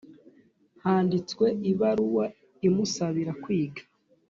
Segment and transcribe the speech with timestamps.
[0.83, 2.25] Handitswe ibaruwa
[2.67, 3.81] imusabira kwiga